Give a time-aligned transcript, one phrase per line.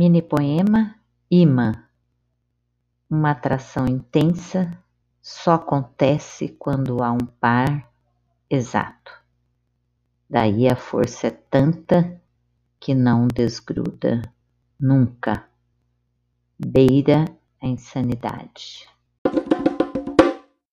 [0.00, 0.94] Mini poema
[1.28, 1.72] Imã.
[3.10, 4.78] Uma atração intensa
[5.20, 7.92] só acontece quando há um par
[8.48, 9.10] exato.
[10.30, 12.22] Daí a força é tanta
[12.78, 14.22] que não desgruda
[14.78, 15.44] nunca,
[16.56, 17.24] beira
[17.60, 18.88] a insanidade.